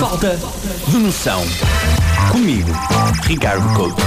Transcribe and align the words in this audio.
Falta 0.00 0.38
de 0.88 0.96
noção. 0.96 1.44
Comigo, 2.32 2.70
Ricardo 3.24 3.68
Couto. 3.74 4.02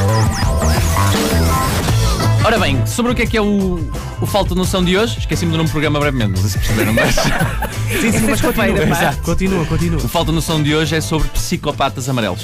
Ora 2.44 2.58
bem, 2.58 2.84
sobre 2.88 3.12
o 3.12 3.16
que 3.16 3.22
é 3.22 3.28
que 3.28 3.38
é 3.38 3.42
o, 3.42 3.80
o 4.20 4.26
Falta 4.26 4.50
de 4.50 4.56
Noção 4.56 4.84
de 4.84 4.98
hoje, 4.98 5.20
esqueci-me 5.20 5.52
do 5.52 5.58
nome 5.58 5.70
do 5.70 5.72
programa 5.72 6.00
brevemente, 6.00 6.32
não 6.32 6.38
sei 6.38 6.50
se 6.50 6.58
perceberam, 6.58 6.94
mas 6.94 7.14
Sim, 8.02 8.12
sim, 8.12 8.26
mas 8.28 8.42
continua. 8.42 9.16
continua, 9.24 9.66
continua. 9.68 9.98
o 10.04 10.08
Falta 10.08 10.32
de 10.32 10.36
Noção 10.36 10.64
de 10.64 10.74
hoje 10.74 10.96
é 10.96 11.00
sobre 11.02 11.28
psicopatas 11.30 12.10
amarelos. 12.10 12.44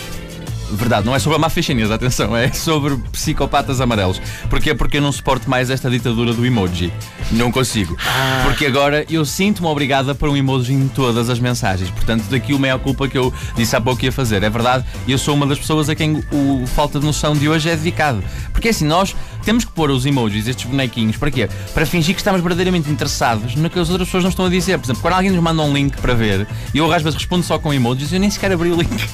Verdade, 0.72 1.06
não 1.06 1.16
é 1.16 1.20
sobre 1.20 1.36
a 1.36 1.40
máfia 1.40 1.64
chinesa, 1.64 1.96
atenção, 1.96 2.36
é 2.36 2.52
sobre 2.52 2.96
psicopatas 3.12 3.82
amarelos. 3.82 4.22
Porquê? 4.50 4.74
Porque 4.74 4.98
eu 4.98 5.02
não 5.02 5.12
suporto 5.12 5.50
mais 5.50 5.70
esta 5.70 5.90
ditadura 5.90 6.34
do 6.34 6.46
emoji. 6.46 6.94
Não 7.32 7.52
consigo. 7.52 7.98
Porque 8.44 8.66
agora 8.66 9.06
eu 9.10 9.26
sinto-me 9.26 9.68
obrigada 9.68 10.14
para 10.14 10.30
um 10.30 10.38
emoji 10.38 10.74
em 10.74 10.88
todas 10.88 11.30
as 11.30 11.40
mensagens. 11.40 11.90
Portanto, 11.90 12.26
daqui 12.30 12.54
o 12.54 12.60
maior 12.60 12.80
culpa 12.80 13.08
que 13.08 13.18
eu 13.18 13.34
disse 13.56 13.76
há 13.76 13.82
pouco 13.82 14.00
que 14.00 14.06
ia 14.06 14.12
fazer. 14.12 14.44
É 14.44 14.50
verdade, 14.50 14.86
eu 15.08 15.18
sou 15.18 15.36
uma 15.36 15.46
das 15.46 15.58
pessoas 15.58 15.90
a 15.90 15.96
quem 15.96 16.24
o 16.32 16.68
Falta 16.68 17.00
de 17.00 17.06
Noção 17.06 17.34
de 17.34 17.50
hoje 17.50 17.70
é 17.70 17.76
dedicado. 17.76 18.24
Porque 18.52 18.70
assim, 18.70 18.86
nós 18.86 19.16
temos 19.44 19.66
que 19.66 19.72
pôr 19.72 19.90
os 19.90 20.06
emojis, 20.06 20.48
estes 20.48 20.66
bonequinhos, 20.66 21.18
para 21.18 21.32
quê? 21.32 21.50
Para 21.74 21.86
fingir 21.86 22.14
que 22.14 22.22
estamos 22.22 22.42
verdadeiramente 22.42 22.90
interessados 22.90 23.56
no 23.56 23.70
que 23.70 23.80
as 23.80 23.90
outras 23.90 24.08
pessoas 24.08 24.24
não 24.24 24.30
estão 24.30 24.46
a 24.46 24.50
dizer. 24.50 24.78
Por 24.78 24.86
exemplo, 24.86 25.02
quando 25.02 25.14
alguém 25.16 25.32
nos 25.32 25.42
manda 25.42 25.62
um 25.62 25.74
link 25.74 25.98
para 25.98 26.14
ver 26.14 26.48
e 26.74 26.78
eu 26.78 26.92
às 26.92 27.02
vezes 27.02 27.18
respondo 27.18 27.44
só 27.44 27.58
com 27.58 27.74
emojis, 27.74 28.12
eu 28.12 28.20
nem 28.20 28.30
sequer 28.30 28.52
abri 28.52 28.70
o 28.70 28.76
link. 28.76 29.10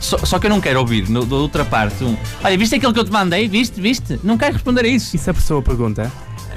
Só, 0.00 0.18
só 0.18 0.38
que 0.38 0.46
eu 0.46 0.50
não 0.50 0.60
quero 0.60 0.80
ouvir 0.80 1.08
no, 1.08 1.24
da 1.24 1.36
outra 1.36 1.64
parte 1.64 2.02
um. 2.02 2.16
Olha, 2.42 2.56
viste 2.58 2.74
aquilo 2.74 2.92
que 2.92 2.98
eu 2.98 3.04
te 3.04 3.12
mandei? 3.12 3.46
Viste? 3.46 3.80
Viste? 3.80 4.18
Não 4.24 4.36
quero 4.38 4.54
responder 4.54 4.84
a 4.84 4.88
isso. 4.88 5.14
E 5.14 5.18
se 5.18 5.28
a 5.30 5.34
pessoa 5.34 5.62
pergunta? 5.62 6.10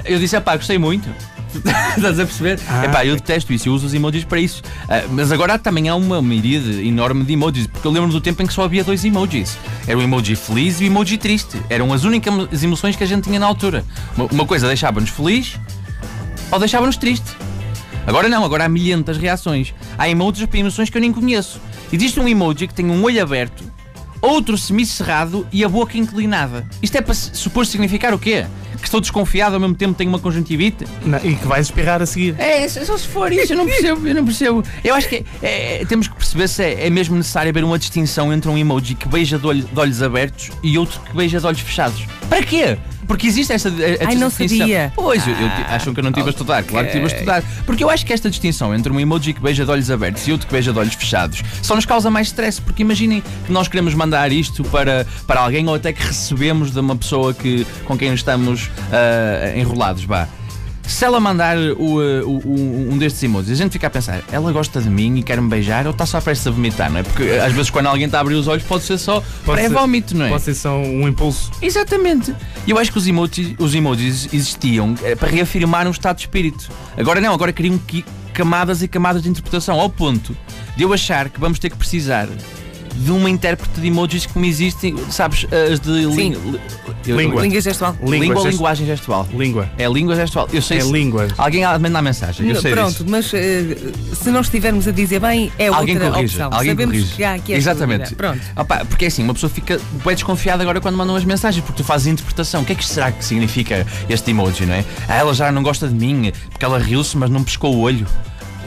Eu 0.04 0.18
disse, 0.18 0.38
pá, 0.40 0.56
gostei 0.56 0.78
muito. 0.78 1.08
Estás 1.96 2.18
a 2.18 2.24
perceber? 2.24 2.58
Ah, 2.68 2.84
Epá, 2.84 3.06
eu 3.06 3.14
detesto 3.14 3.52
isso, 3.52 3.68
eu 3.68 3.74
uso 3.74 3.86
os 3.86 3.94
emojis 3.94 4.24
para 4.24 4.40
isso. 4.40 4.62
Ah, 4.88 5.04
mas 5.10 5.30
agora 5.30 5.58
também 5.58 5.88
há 5.88 5.94
uma 5.94 6.20
miríade 6.20 6.86
enorme 6.86 7.24
de 7.24 7.32
emojis, 7.32 7.66
porque 7.66 7.86
eu 7.86 7.92
lembro 7.92 8.10
do 8.10 8.20
tempo 8.20 8.42
em 8.42 8.46
que 8.46 8.52
só 8.52 8.64
havia 8.64 8.82
dois 8.82 9.04
emojis. 9.04 9.56
Era 9.86 9.96
o 9.96 10.02
emoji 10.02 10.34
feliz 10.34 10.80
e 10.80 10.84
o 10.84 10.86
emoji 10.86 11.16
triste. 11.16 11.60
Eram 11.70 11.92
as 11.92 12.04
únicas 12.04 12.62
emoções 12.62 12.96
que 12.96 13.04
a 13.04 13.06
gente 13.06 13.24
tinha 13.24 13.38
na 13.38 13.46
altura. 13.46 13.84
Uma, 14.16 14.26
uma 14.26 14.46
coisa 14.46 14.66
deixava-nos 14.66 15.10
feliz 15.10 15.58
ou 16.50 16.58
deixava-nos 16.58 16.96
triste. 16.96 17.36
Agora 18.06 18.28
não, 18.28 18.44
agora 18.44 18.64
há 18.64 18.68
milhentas 18.68 19.16
reações. 19.16 19.72
Há 19.96 20.08
emojis 20.08 20.44
para 20.46 20.58
emoções 20.58 20.90
que 20.90 20.96
eu 20.96 21.00
nem 21.00 21.12
conheço. 21.12 21.60
Existe 21.94 22.18
um 22.18 22.26
emoji 22.26 22.66
que 22.66 22.74
tem 22.74 22.86
um 22.90 23.04
olho 23.04 23.22
aberto, 23.22 23.62
outro 24.20 24.58
semicerrado 24.58 25.46
e 25.52 25.62
a 25.64 25.68
boca 25.68 25.96
inclinada. 25.96 26.66
Isto 26.82 26.96
é 26.98 27.00
para 27.00 27.14
supor 27.14 27.64
significar 27.66 28.12
o 28.12 28.18
quê? 28.18 28.46
Que 28.80 28.84
estou 28.84 29.00
desconfiado 29.00 29.54
ao 29.54 29.60
mesmo 29.60 29.76
tempo 29.76 29.94
tenho 29.94 30.10
uma 30.10 30.18
conjuntivite? 30.18 30.84
Não, 31.04 31.18
e 31.22 31.36
que 31.36 31.46
vais 31.46 31.66
espirrar 31.66 32.02
a 32.02 32.06
seguir. 32.06 32.34
É, 32.38 32.68
só 32.68 32.98
se 32.98 33.06
for 33.06 33.32
isso, 33.32 33.52
eu 33.52 33.56
não 33.56 33.64
percebo, 33.64 34.08
eu 34.08 34.14
não 34.14 34.24
percebo. 34.24 34.64
Eu 34.82 34.94
acho 34.96 35.08
que 35.08 35.24
é- 35.40 35.82
é- 35.82 35.84
temos 35.84 36.08
que 36.08 36.16
perceber 36.16 36.48
se 36.48 36.64
é, 36.64 36.86
é 36.86 36.90
mesmo 36.90 37.14
necessário 37.16 37.50
haver 37.50 37.62
uma 37.62 37.78
distinção 37.78 38.32
entre 38.32 38.50
um 38.50 38.58
emoji 38.58 38.94
que 38.96 39.06
beija 39.08 39.38
de, 39.38 39.46
olho- 39.46 39.64
de 39.72 39.78
olhos 39.80 40.02
abertos 40.02 40.50
e 40.64 40.76
outro 40.76 41.00
que 41.00 41.14
beija 41.16 41.38
de 41.38 41.46
olhos 41.46 41.60
fechados. 41.60 42.04
Para 42.28 42.42
quê? 42.42 42.76
Porque 43.06 43.26
existe 43.26 43.52
esta, 43.52 43.68
esta 43.68 44.06
Ai, 44.08 44.14
não 44.14 44.28
distinção. 44.28 44.58
sabia. 44.58 44.92
Pois, 44.96 45.26
eu, 45.26 45.34
eu 45.34 45.48
ti- 45.50 45.64
acham 45.68 45.92
que 45.92 46.00
eu 46.00 46.04
não 46.04 46.10
estive 46.10 46.26
a 46.28 46.30
estudar, 46.30 46.62
claro 46.64 46.86
que 46.88 46.96
estive 46.96 47.12
a 47.12 47.16
estudar. 47.18 47.42
Porque 47.66 47.84
eu 47.84 47.90
acho 47.90 48.04
que 48.06 48.12
esta 48.14 48.30
distinção 48.30 48.74
entre 48.74 48.90
um 48.90 48.98
emoji 48.98 49.34
que 49.34 49.40
beija 49.42 49.62
de 49.64 49.70
olhos 49.70 49.90
abertos 49.90 50.26
e 50.26 50.32
outro 50.32 50.46
que 50.46 50.52
beija 50.52 50.72
de 50.72 50.78
olhos 50.78 50.94
fechados 50.94 51.42
só 51.60 51.74
nos 51.74 51.84
causa 51.84 52.10
mais 52.10 52.28
stress. 52.28 52.60
Porque 52.62 52.82
imaginem 52.82 53.22
que 53.46 53.52
nós 53.52 53.68
queremos 53.68 53.92
mandar 53.94 54.32
isto 54.32 54.64
para, 54.64 55.06
para 55.26 55.40
alguém 55.40 55.68
ou 55.68 55.74
até 55.74 55.92
que 55.92 56.02
recebemos 56.02 56.70
de 56.70 56.80
uma 56.80 56.96
pessoa 56.96 57.34
que, 57.34 57.66
com 57.84 57.96
quem 57.96 58.12
estamos 58.14 58.70
ah, 58.90 59.52
enrolados, 59.56 60.04
vá. 60.04 60.26
Se 60.86 61.04
ela 61.04 61.18
mandar 61.18 61.56
o, 61.56 61.98
uh, 61.98 62.28
o- 62.28 62.88
um 62.92 62.98
destes 62.98 63.22
emojis, 63.22 63.50
a 63.52 63.54
gente 63.54 63.72
fica 63.72 63.86
a 63.86 63.90
pensar, 63.90 64.22
ela 64.30 64.52
gosta 64.52 64.80
de 64.80 64.88
mim 64.90 65.16
e 65.18 65.22
quer-me 65.22 65.48
beijar 65.48 65.86
ou 65.86 65.92
está 65.92 66.04
só 66.06 66.20
prestes 66.20 66.46
a 66.46 66.50
vomitar, 66.50 66.90
não 66.90 66.98
é? 67.00 67.02
Porque 67.02 67.22
uh, 67.22 67.42
às 67.44 67.52
vezes 67.52 67.70
quando 67.70 67.86
alguém 67.86 68.04
está 68.06 68.18
a 68.18 68.20
abrir 68.20 68.34
os 68.34 68.46
olhos 68.46 68.62
pode 68.64 68.84
ser 68.84 68.98
só 68.98 69.22
pré-vómito, 69.44 70.16
não 70.16 70.26
é? 70.26 70.28
Pode 70.28 70.42
ser 70.42 70.54
só 70.54 70.76
um 70.76 71.08
impulso. 71.08 71.50
Exatamente. 71.62 72.34
E 72.66 72.70
eu 72.70 72.78
acho 72.78 72.92
que 72.92 72.98
os 72.98 73.06
emojis, 73.06 73.54
os 73.58 73.74
emojis 73.74 74.28
existiam 74.32 74.94
eh, 75.02 75.14
para 75.16 75.30
reafirmar 75.30 75.86
um 75.86 75.90
estado 75.90 76.16
de 76.16 76.22
espírito. 76.22 76.70
Agora 76.96 77.20
não, 77.20 77.32
agora 77.32 77.52
criam 77.52 77.78
qui- 77.78 78.04
camadas 78.34 78.82
e 78.82 78.88
camadas 78.88 79.22
de 79.22 79.28
interpretação, 79.28 79.80
ao 79.80 79.88
ponto 79.88 80.36
de 80.76 80.82
eu 80.82 80.92
achar 80.92 81.28
que 81.30 81.40
vamos 81.40 81.58
ter 81.58 81.70
que 81.70 81.76
precisar 81.76 82.28
de 82.94 83.10
uma 83.10 83.28
intérprete 83.28 83.80
de 83.80 83.86
emojis 83.88 84.26
como 84.26 84.44
existem, 84.44 84.94
sabes, 85.10 85.46
as 85.72 85.80
de 85.80 85.90
lin- 86.06 86.34
li- 86.34 86.60
eu- 87.06 87.16
Língua. 87.18 87.42
Língua 87.42 87.60
gestual. 87.60 87.96
Língua, 88.00 88.16
Língua 88.18 88.50
linguagem 88.50 88.86
gestual? 88.86 89.28
Língua. 89.32 89.68
É 89.76 89.86
língua 89.88 90.14
gestual. 90.16 90.48
Eu 90.52 90.62
sei 90.62 90.78
É 90.78 90.80
se- 90.82 90.92
língua. 90.92 91.28
Alguém 91.36 91.64
a 91.64 91.78
mandar 91.78 92.00
mensagem. 92.02 92.48
Eu 92.48 92.60
sei 92.60 92.72
Pronto, 92.72 92.90
disso. 92.92 93.04
mas 93.08 93.32
eh, 93.34 93.76
se 94.14 94.30
não 94.30 94.40
estivermos 94.40 94.86
a 94.88 94.90
dizer 94.92 95.20
bem, 95.20 95.52
é 95.58 95.66
Alguém 95.68 95.94
outra 95.96 96.10
corrige. 96.12 96.34
opção. 96.36 96.50
Alguém 96.52 96.70
Sabemos 96.70 96.94
corrige. 96.96 97.14
que 97.14 97.24
há 97.24 97.34
aqui 97.34 97.52
Exatamente. 97.52 98.14
Pronto. 98.14 98.40
Opa, 98.56 98.84
porque 98.84 99.04
é 99.04 99.08
assim, 99.08 99.22
uma 99.22 99.34
pessoa 99.34 99.50
fica 99.50 99.80
bem 100.04 100.14
desconfiada 100.14 100.62
agora 100.62 100.80
quando 100.80 100.96
mandam 100.96 101.16
as 101.16 101.24
mensagens, 101.24 101.62
porque 101.64 101.82
tu 101.82 101.86
fazes 101.86 102.06
interpretação. 102.06 102.62
O 102.62 102.64
que 102.64 102.72
é 102.72 102.74
que 102.74 102.84
será 102.86 103.10
que 103.12 103.24
significa 103.24 103.86
este 104.08 104.30
emoji, 104.30 104.64
não 104.64 104.74
é? 104.74 104.84
Ah, 105.08 105.16
ela 105.16 105.34
já 105.34 105.50
não 105.52 105.62
gosta 105.62 105.86
de 105.88 105.94
mim, 105.94 106.32
porque 106.50 106.64
ela 106.64 106.78
riu-se, 106.78 107.16
mas 107.18 107.28
não 107.28 107.42
pescou 107.44 107.74
o 107.74 107.80
olho. 107.80 108.06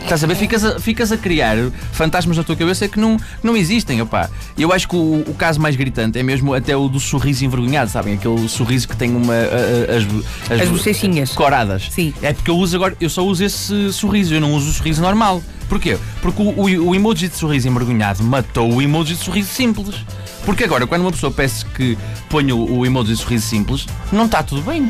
Estás 0.04 0.24
a 0.24 0.28
ver? 0.28 0.36
Ficas 0.36 0.64
a, 0.64 0.80
ficas 0.80 1.12
a 1.12 1.18
criar 1.18 1.58
fantasmas 1.92 2.38
na 2.38 2.44
tua 2.44 2.56
cabeça 2.56 2.88
que 2.88 2.98
não, 3.00 3.18
não 3.44 3.58
existem, 3.58 4.02
opá. 4.02 4.30
Eu 4.58 4.72
acho 4.72 4.88
que 4.88 4.96
o, 4.96 5.24
o 5.28 5.34
caso 5.38 5.60
mais 5.60 5.76
gritante 5.76 6.18
é 6.18 6.24
mesmo 6.24 6.54
até 6.54 6.78
o 6.78 6.88
do 6.88 7.00
sorriso 7.00 7.44
envergonhado, 7.44 7.92
sabem? 7.92 8.14
Aquele 8.14 8.48
sorriso 8.48 8.88
que 8.88 8.96
tem 8.96 9.14
uma. 9.14 9.34
a- 9.34 9.38
a- 9.38 10.56
as, 10.56 10.62
As 10.62 10.70
bochechinhas. 10.70 11.32
coradas. 11.32 11.90
Sim. 11.92 12.14
É 12.22 12.32
porque 12.32 12.50
eu 12.50 12.56
uso 12.58 12.76
agora, 12.78 12.96
eu 13.02 13.10
só 13.10 13.26
uso 13.26 13.44
esse 13.44 13.92
sorriso, 13.92 14.34
eu 14.34 14.40
não 14.40 14.54
uso 14.54 14.70
o 14.70 14.74
sorriso 14.74 15.02
normal. 15.02 15.44
Porquê? 15.68 15.98
Porque 16.22 16.42
o, 16.42 16.46
o- 16.52 16.88
o 16.90 16.96
emoji 16.96 17.28
de 17.28 17.36
sorriso 17.36 17.68
envergonhado 17.68 18.24
matou 18.24 18.74
o 18.74 18.82
emoji 18.82 19.14
de 19.16 19.24
sorriso 19.24 19.50
simples. 19.52 19.96
Porque 20.46 20.64
agora, 20.64 20.88
quando 20.88 21.02
uma 21.02 21.12
pessoa 21.12 21.30
peça 21.30 21.66
que 21.76 21.98
ponha 22.30 22.56
o, 22.56 22.78
o 22.80 22.86
emoji 22.86 23.12
de 23.12 23.18
sorriso 23.20 23.46
simples, 23.46 23.86
não 24.10 24.26
está 24.28 24.42
tudo 24.42 24.62
bem. 24.62 24.90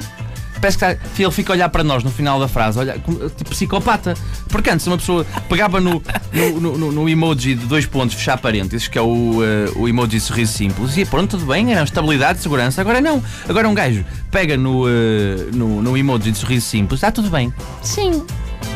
Parece 0.59 0.77
que 0.77 0.85
está- 0.85 1.07
ele 1.19 1.31
fica 1.31 1.51
a 1.51 1.55
olhar 1.55 1.69
para 1.69 1.83
nós 1.83 2.03
no 2.03 2.09
final 2.11 2.39
da 2.39 2.47
frase, 2.47 2.79
olha, 2.79 2.93
tipo 3.35 3.49
psicopata. 3.49 4.15
Porque 4.49 4.69
antes 4.69 4.85
uma 4.87 4.97
pessoa 4.97 5.25
pegava 5.47 5.79
no, 5.79 6.01
no, 6.33 6.77
no- 6.77 6.91
no- 6.91 7.09
emoji 7.09 7.55
de 7.55 7.65
dois 7.65 7.85
pontos, 7.85 8.15
fechar 8.15 8.37
parênteses, 8.37 8.87
que 8.87 8.97
é 8.97 9.01
o, 9.01 9.39
eh, 9.43 9.71
o 9.75 9.87
emoji 9.87 10.17
de 10.17 10.19
sorriso 10.21 10.53
simples, 10.53 10.97
e 10.97 11.05
pronto, 11.05 11.37
tudo 11.37 11.45
bem, 11.45 11.71
era 11.71 11.83
estabilidade, 11.83 12.39
segurança. 12.39 12.81
Agora 12.81 12.99
não. 13.01 13.21
Agora 13.47 13.67
um 13.69 13.73
gajo 13.73 14.03
pega 14.31 14.57
no, 14.57 14.87
eh, 14.87 15.47
no, 15.53 15.81
no 15.81 15.97
emoji 15.97 16.31
de 16.31 16.37
sorriso 16.37 16.65
simples, 16.65 16.97
está 16.99 17.11
tudo 17.11 17.29
bem. 17.29 17.53
Sim. 17.81 18.23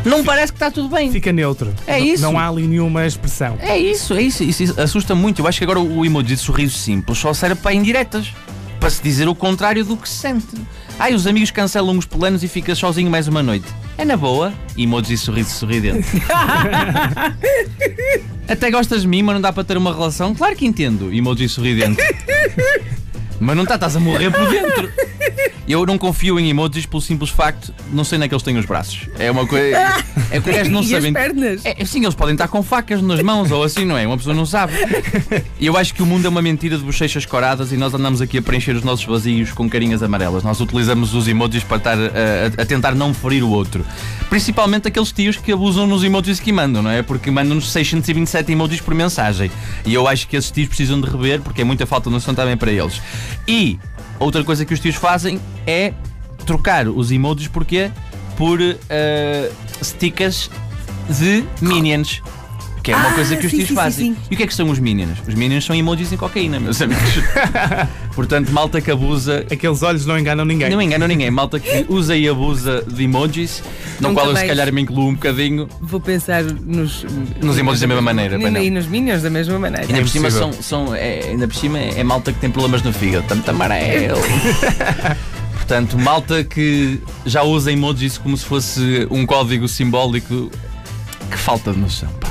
Não 0.06 0.24
parece 0.24 0.52
que 0.52 0.56
está 0.58 0.72
tudo 0.72 0.88
bem. 0.90 1.12
Fica 1.12 1.32
neutro. 1.32 1.72
É 1.86 2.00
isso. 2.00 2.24
Não 2.24 2.38
há 2.40 2.48
ali 2.48 2.66
nenhuma 2.68 3.06
expressão. 3.06 3.58
É 3.60 3.78
isso, 3.78 4.14
é 4.14 4.22
isso. 4.22 4.44
Isso 4.44 4.80
assusta 4.82 5.14
muito. 5.14 5.40
Eu 5.42 5.48
acho 5.48 5.58
que 5.60 5.64
agora 5.64 5.80
o 5.80 6.04
emoji 6.06 6.36
de 6.36 6.38
sorriso 6.38 6.76
simples 6.78 7.18
só 7.20 7.34
serve 7.34 7.56
para 7.56 7.74
indiretas. 7.74 8.32
Para 8.82 8.90
se 8.90 9.02
dizer 9.04 9.30
o 9.30 9.36
contrário 9.36 9.86
do 9.86 9.96
que 9.96 10.10
se 10.10 10.16
sente. 10.16 10.48
Ai, 10.98 11.14
os 11.14 11.28
amigos 11.28 11.52
cancelam 11.52 11.96
os 11.96 12.06
planos 12.06 12.44
e 12.44 12.48
ficas 12.48 12.80
sozinho 12.80 13.12
mais 13.12 13.28
uma 13.28 13.44
noite. 13.44 13.68
É 13.96 14.04
na 14.04 14.18
boa. 14.18 14.52
Emoji 14.76 15.10
de 15.10 15.18
sorriso 15.20 15.52
sorridente. 15.52 16.08
Até 18.50 18.72
gostas 18.72 19.04
de 19.04 19.08
mim, 19.08 19.22
mas 19.22 19.36
não 19.36 19.42
dá 19.42 19.54
para 19.54 19.64
ter 19.64 19.78
uma 19.78 19.94
relação? 19.94 20.34
Claro 20.34 20.56
que 20.56 20.66
entendo. 20.66 21.14
Emoji 21.14 21.48
sorridente. 21.48 22.02
Mas 23.40 23.56
não 23.56 23.64
está, 23.64 23.76
estás 23.76 23.96
a 23.96 24.00
morrer 24.00 24.32
por 24.32 24.50
dentro. 24.50 24.92
Eu 25.72 25.86
não 25.86 25.98
confio 25.98 26.40
em 26.40 26.50
emojis 26.50 26.86
pelo 26.86 27.02
simples 27.02 27.30
facto 27.30 27.68
de 27.90 27.96
não 27.96 28.04
sei 28.04 28.18
onde 28.18 28.26
é 28.26 28.28
que 28.28 28.34
eles 28.36 28.44
têm 28.44 28.58
os 28.58 28.66
braços. 28.66 29.08
É 29.18 29.30
uma 29.32 29.46
coisa. 29.48 29.78
É 30.32 30.40
que 30.40 30.50
eles 30.50 30.70
não 30.70 30.80
e 30.84 30.88
sabem. 30.88 31.08
as 31.10 31.14
pernas? 31.14 31.62
É, 31.66 31.84
sim, 31.86 32.04
eles 32.04 32.16
podem 32.16 32.34
estar 32.34 32.48
com 32.48 32.64
facas 32.64 33.02
nas 33.02 33.22
mãos 33.22 33.52
ou 33.52 33.64
assim, 33.64 33.84
não 33.84 33.98
é? 33.98 34.08
Uma 34.08 34.16
pessoa 34.18 34.34
não 34.34 34.46
sabe. 34.46 34.74
Eu 35.60 35.76
acho 35.78 35.94
que 35.94 36.02
o 36.02 36.06
mundo 36.06 36.26
é 36.26 36.30
uma 36.30 36.42
mentira 36.42 36.78
de 36.78 36.84
bochechas 36.84 37.26
coradas 37.26 37.72
e 37.74 37.78
nós 37.78 37.94
andamos 37.94 38.22
aqui 38.22 38.38
a 38.38 38.42
preencher 38.42 38.72
os 38.76 38.84
nossos 38.84 39.04
vazios 39.06 39.52
com 39.52 39.70
carinhas 39.70 40.02
amarelas. 40.02 40.42
Nós 40.44 40.60
utilizamos 40.62 41.14
os 41.14 41.28
emojis 41.28 41.64
para 41.64 41.78
estar 41.78 41.98
a, 41.98 42.02
a- 42.60 42.62
a 42.62 42.66
tentar 42.66 42.96
não 42.96 43.14
ferir 43.14 43.44
o 43.44 43.50
outro. 43.50 43.86
Principalmente 44.30 44.88
aqueles 44.88 45.12
tios 45.12 45.36
que 45.38 45.52
abusam 45.52 45.86
nos 45.86 46.04
emojis 46.04 46.40
que 46.40 46.52
mandam, 46.54 46.82
não 46.82 46.90
é? 46.92 47.02
Porque 47.02 47.30
mandam-nos 47.30 47.70
627 47.72 48.52
emojis 48.54 48.80
por 48.80 48.94
mensagem. 48.96 49.52
E 49.86 49.94
eu 49.94 50.08
acho 50.08 50.28
que 50.28 50.38
esses 50.38 50.50
tios 50.52 50.68
precisam 50.70 51.00
de 51.02 51.10
rever 51.10 51.42
porque 51.42 51.62
é 51.62 51.64
muita 51.66 51.86
falta 51.86 52.10
de 52.10 52.14
noção 52.16 52.34
também 52.34 52.56
para 52.56 52.72
eles. 52.72 53.02
E 53.48 53.78
outra 54.24 54.44
coisa 54.44 54.66
que 54.66 54.74
os 54.74 54.80
tios 54.80 54.96
fazem 54.96 55.40
é 55.66 55.94
trocar 56.46 56.88
os 56.88 57.12
emojis 57.12 57.48
porquê? 57.48 57.92
Por 58.38 58.60
eh, 58.62 59.52
stickers 59.84 60.50
de 61.10 61.44
minions. 61.62 62.22
Que 62.84 62.92
é 62.92 62.96
uma 62.96 63.10
Ah, 63.10 63.14
coisa 63.14 63.36
que 63.38 63.46
os 63.46 63.52
sim, 63.52 63.58
tios 63.58 63.70
sim, 63.70 63.76
fazem. 63.76 64.14
sim. 64.16 64.18
E 64.30 64.34
o 64.34 64.38
que 64.38 64.44
é 64.44 64.48
que 64.48 64.54
são 64.56 64.68
os 64.70 64.80
minions? 64.80 65.20
Os 65.28 65.36
minions 65.36 65.64
são 65.66 65.76
emojis 65.76 66.12
em 66.12 66.18
cocaína, 66.18 66.60
meus 66.60 66.82
amigos. 66.82 67.04
Portanto, 68.16 68.50
malta 68.52 68.82
que 68.82 68.90
abusa. 68.90 69.46
Aqueles 69.52 69.84
olhos 69.84 70.06
não 70.06 70.18
enganam 70.18 70.44
ninguém. 70.44 70.70
Não 70.70 70.82
engano 70.82 71.06
ninguém, 71.06 71.30
malta 71.30 71.60
que 71.60 71.86
usa 71.90 72.16
e 72.18 72.28
abusa 72.28 72.84
de 72.88 73.04
emojis, 73.04 73.64
no 74.00 74.10
Nunca 74.10 74.22
qual 74.22 74.26
eu 74.32 74.36
se 74.36 74.44
mais. 74.46 74.48
calhar 74.48 74.74
me 74.74 74.82
incluo 74.82 75.10
um 75.10 75.14
bocadinho. 75.14 75.70
Vou 75.80 76.00
pensar 76.00 76.44
nos. 76.44 77.06
Nos 77.42 77.58
emojis 77.58 77.82
da 77.82 77.88
mesma 77.88 78.02
maneira, 78.02 78.36
E, 78.60 78.66
e 78.66 78.70
nos 78.72 78.88
minions 78.88 79.22
da 79.22 79.30
mesma 79.30 79.60
maneira. 79.60 79.86
Ainda 79.88 80.02
por 80.02 80.10
cima, 80.10 80.32
são, 80.32 80.52
são, 80.54 80.96
é, 80.96 81.30
ainda 81.30 81.48
por 81.48 81.56
cima 81.56 81.78
é 81.78 82.04
malta 82.04 82.34
que 82.34 82.40
tem 82.40 82.50
problemas 82.50 82.82
no 82.82 82.92
fígado, 82.92 83.26
tanto 83.28 83.48
amarelo. 83.52 84.20
Portanto, 85.54 85.98
malta 86.00 86.44
que 86.44 87.00
já 87.26 87.44
usa 87.44 87.72
emojis 87.72 88.18
como 88.18 88.36
se 88.36 88.44
fosse 88.46 89.08
um 89.12 89.26
código 89.26 89.68
simbólico. 89.68 90.52
Que 91.30 91.38
falta 91.38 91.72
de 91.72 91.80
noção, 91.80 92.10
pá. 92.20 92.31